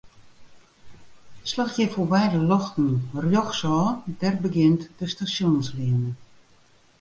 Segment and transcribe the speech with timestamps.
[1.51, 2.89] Slach hjir foarby de ljochten
[3.23, 6.11] rjochtsôf, dêr begjint de Stasjonsleane.